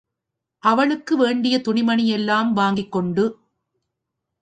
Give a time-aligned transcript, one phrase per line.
[0.63, 3.25] அவளுக்கு வேண்டிய துணிமணி எல்லாம் வாங்கிக்கொண்டு.